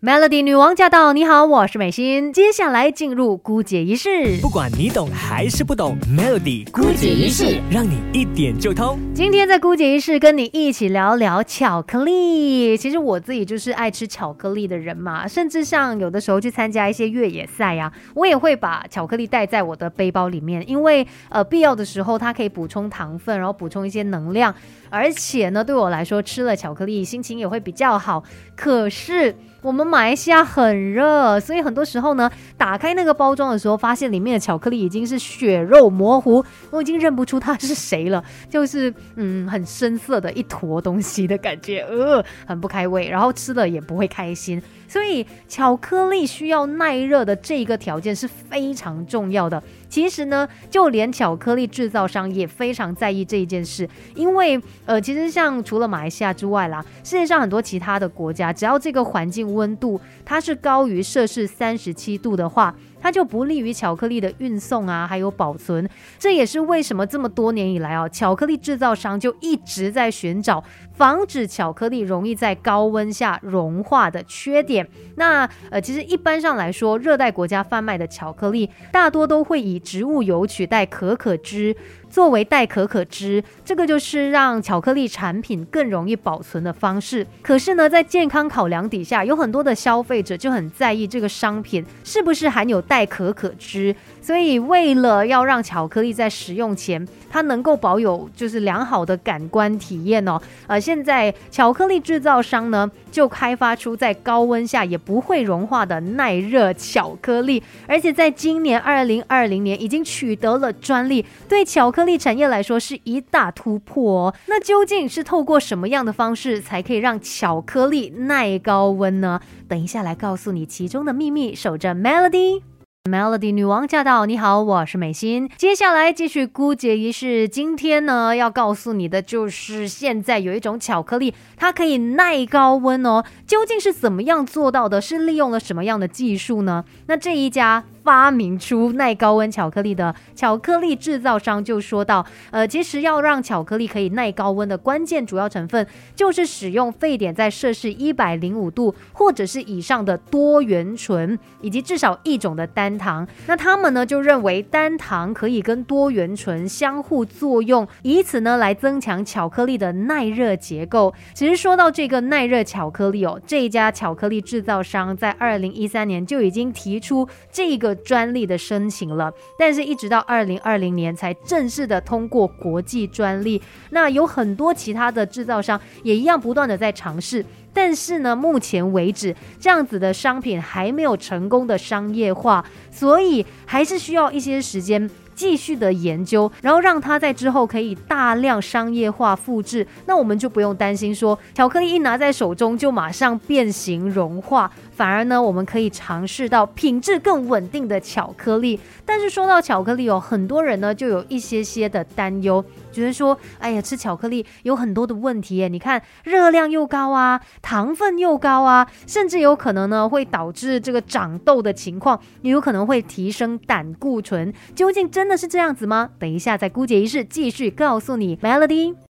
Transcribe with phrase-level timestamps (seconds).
[0.00, 1.12] Melody 女王驾到！
[1.12, 2.32] 你好，我是美心。
[2.32, 8.96] 接下来进入姑姐仪式，不管你懂还是不懂，Melody 姑姐仪式让你一点就通。
[9.12, 12.76] 今天在姑姐仪式跟你一起聊聊巧克力。
[12.76, 24.54] 其实我自己就是爱吃巧克力的人嘛，甚至像有的时候去参加一些越野赛呀，我也会把巧克力带在我的背包里面，因为呃必要的时候它可以补充糖分，然后补充一些能量，
[24.90, 28.22] 而且呢对我来说吃了巧克力心情也会比较好。
[28.54, 29.34] 可是。
[29.60, 44.62] 我们马来西亚很热，所以很多时候呢，打开那个包装的时候，发现里面的巧克力已经是血肉模糊，我已经认不出它是谁了，就是嗯，很深色的一坨东西的感觉，呃，很不开胃，然后吃了也不会开心。
[44.86, 49.62] 所以巧克力需要耐热的这一个条件是非常重要的。
[49.88, 62.74] 其实呢，就连巧克力制造商也非常在意这一件事，因为呃，其实像除了马来西亚之外啦，世界上很多其他的国家，只要这个环境温度它是高于摄氏三十七度的话。
[63.00, 65.88] 它就不利于巧克力的运送啊，还有保存。
[66.18, 70.62] 这也是为什么这么多年以来啊，巧克力制造商就一直在寻找
[70.94, 74.86] 防止巧克力容易在高温下融化的缺点。
[75.16, 81.76] 那呃，其实一般上来说，热带国家贩卖的巧克力大多都会以植物油取代可可脂。
[82.10, 87.26] 作为代可可脂，这个就是让巧克力产品更容易保存的方式。
[87.42, 93.94] 可是呢，在健康考量底下，有很多的消费者就很在意这个商品是不是含有代可可脂。
[94.20, 114.34] 所以，为了要让巧克力在食用前它能够保有就是良好的感官体验哦，呃，现在巧克力制造商呢就开发出在高温下也不会融化的耐热巧克力，而且在今年二零二零年已经取得了专利，对巧克力产业来说是一大突破哦。
[114.46, 119.40] 那究竟是透过什么样的方式才可以让巧克力耐高温呢？
[119.66, 121.54] 等一下来告诉你其中的秘密。
[121.54, 122.77] 守着 Melody。
[123.08, 124.26] Melody 女王驾到！
[124.26, 125.48] 你好，我是美心。
[125.56, 127.48] 接下来继续姑姐仪式。
[127.48, 133.24] 今天呢，要告诉你的就是，现在有一种巧克力，它可以耐高温哦。
[133.46, 135.00] 究竟是怎么样做到的？
[135.00, 136.84] 是利用了什么样的技术呢？
[137.06, 137.84] 那这一家。
[138.08, 145.86] 发明出耐高温巧克力的巧克力制造商就说到，呃，其实要让巧克力可以耐高温的关键主要成分，
[146.16, 153.28] 就是使用沸点在摄氏一百零五度或者是以上的多元醇，以及至少一种的单糖。
[153.46, 161.12] 那他们呢就认为单糖可以跟多元醇相互作用，以此呢来增强巧克力的耐热结构。
[161.34, 167.97] 其实说到这个耐热巧克力哦，这一家巧克力制造商在二零一三年就已经提出这个。
[167.98, 173.60] 专利的申请了，但是一直到二零二零年才正式的通过国际专利。
[173.90, 185.10] 那有很多其他的制造商也一样不断的在尝试，但是呢，目前为止这样子的商品还没有成功的商业化，所以还是需要一些时间。
[185.38, 198.80] 继续的研究，然后让它在之后可以大量商业化复制，那我们就不用担心说巧克力一拿在手中就马上变形融化，反而呢，我们可以尝试到品质更稳定的巧克力。
[199.06, 202.64] 但是说到巧克力哦，很多人呢就有一些些的担忧。
[202.90, 205.68] 觉得说，哎呀，吃巧克力有很多的问题耶！
[205.68, 214.52] 你看，热量又高啊，糖分又高啊，甚至有可能呢会导致这个长痘的情况，也有可能会提升胆固醇。
[214.74, 216.10] 究竟真的是这样子吗？
[216.18, 219.07] 等一下在姑姐仪式继续告诉你 Melody。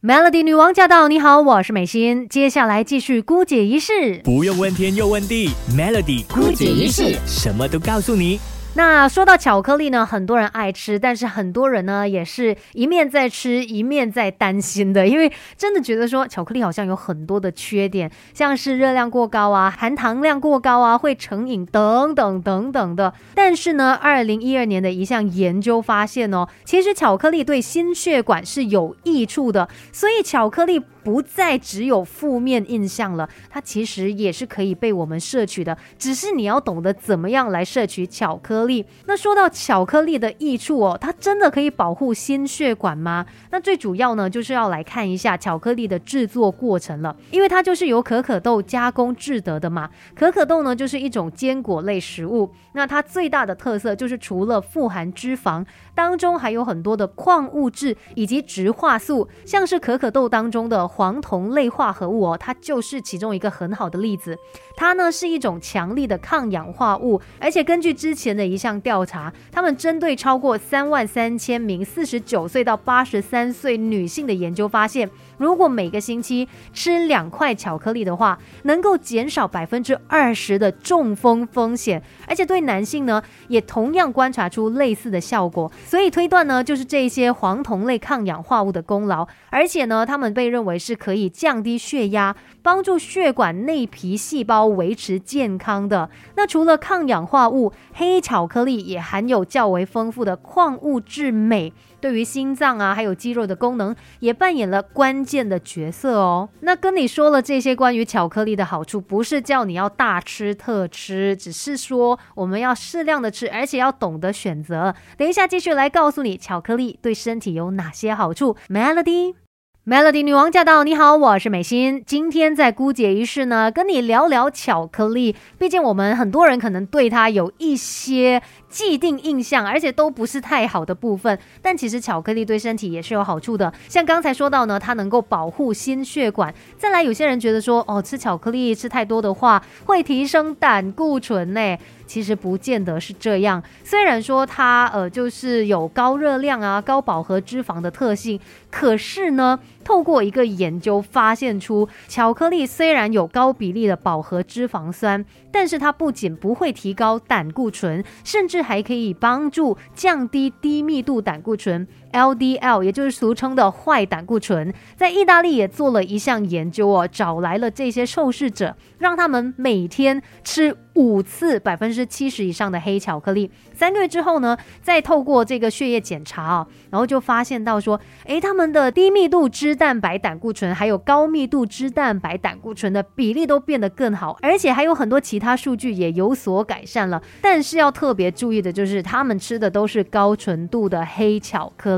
[0.00, 1.08] Melody，Melody 女王驾到！
[1.08, 2.28] 你好，我是美心。
[2.28, 8.38] 接下来继续姑姐仪式，不用问天又问地，Melody 姑姐仪式什么都告诉你。
[8.78, 23.12] 那说到巧克力呢，很多人爱吃，但是很多人呢也是一面在吃，一面在担心的，因为真的觉得说巧克力好像有很多的缺点，像是热量过高啊，含糖量过高啊，会成瘾等等等等的。
[23.34, 30.80] 但是呢，二零一二年的一项研究发现哦，其实巧克力对心血管是有益处的，所以巧克力。
[31.08, 38.84] 不再只有负面印象了，它其实也是可以被我们摄取的，只是你要懂得怎么样来摄取巧克力。
[39.06, 43.24] 那说到巧克力的益处哦，它真的可以保护心血管吗？
[43.50, 49.88] 那最主要呢，就是要来看一下巧克力的制作过程了，因为它就是由可可豆加工制得的嘛。
[50.14, 60.86] 可可豆呢，就是一种坚果类食物，那它最大的特色就是除了富含脂肪，当中还有很多的矿物质以及植化素，像是可可豆当中的。
[60.98, 64.36] 黄酮类化合物哦，它就是其中一个很好的例子。
[64.76, 85.70] 它呢是一种强力的抗氧化物，而且根据之前的一项调查，他们针对超过三万三千名四十九岁到八十三岁女性的研究发现，如果每个星期吃两块巧克力的话，能够减少百分之二十的中风风险，而且对男性呢也同样观察出类似的效果。
[85.84, 92.34] 所以推断呢，就是这些黄酮类抗氧化物的功劳，而且呢，他们被认为是可以降低血压。
[92.60, 96.10] 帮助血管内皮细胞维持健康的。
[96.36, 106.50] 那除了抗氧化物，黑巧克力也含有较为丰富的矿物质镁，对于心脏啊还有肌肉的功能也扮演了关键的角色哦。
[106.60, 114.94] 那跟你说了这些关于巧克力的好处，不是叫你要大吃特吃，只是说我们要适量的吃，而且要懂得选择。
[115.16, 118.56] 等一下继续来告诉你巧克力对身体有哪些好处。
[118.68, 119.47] Melody。
[119.88, 120.84] Melody 女王驾到！
[120.84, 122.02] 你好，我是美心。
[122.04, 125.34] 今天在姑姐仪式呢，跟你聊聊巧克力。
[125.56, 131.38] 毕竟我们很多人可能对它有一些既定印象，而且都不是太好的部分。
[131.62, 133.72] 但其实巧克力对身体也是有好处的。
[133.88, 136.54] 像刚才说到呢，它能够保护心血管。
[136.76, 141.78] 再来，有些人觉得说，哦，吃巧克力吃太多的话，会提升胆固醇呢。
[142.08, 143.62] 其实不见得是这样。
[143.84, 148.40] 虽然说它呃就是有高热量啊、高饱和脂肪的特性，
[148.70, 161.86] 可是呢，透过一个研究发现出，巧克力虽然有高比例的饱和脂肪酸，但是它不仅不会提高胆固醇，甚至还可以帮助降低低密度胆固醇。
[162.12, 173.50] LDL，也就是俗称的坏胆固醇，在意大利也做了一项研究哦，找来了这些受试者，让他们每天吃五次百分之七十以上的黑巧克力。
[173.72, 187.22] 三个月之后呢，再透过这个血液检查啊，然后就发现到说，诶，他们的低密度脂蛋白胆固醇还有高密度脂蛋白胆固醇的比例都变得更好，而且还有很多其他数据也有所改善了。
[187.40, 191.97] 但是要特别注意的就是，他们吃的都是高纯度的黑巧克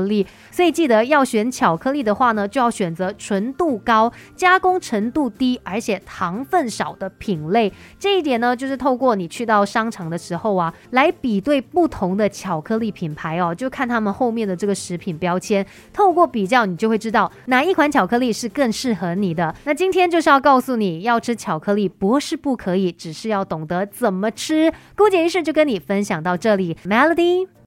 [0.51, 7.73] 所以记得要选巧克力的话呢，就要选择纯度高、加工程度低，而且糖分少的品类。
[7.97, 11.59] 这一点呢，就是透过你去到商场的时候啊，来比对。
[11.71, 19.55] 不同的巧克力品牌哦，就看他们后面的这个食品标签，透过比较，你就会知道哪一款巧克力是更适合你的。
[19.63, 24.73] 那今天就是要告诉你要吃巧克力，不是不可以，只是要懂得怎么吃。
[24.97, 27.51] 姑姐一事就跟你分享到这里，Melody。